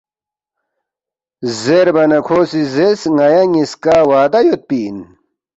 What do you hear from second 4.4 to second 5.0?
یودپی اِن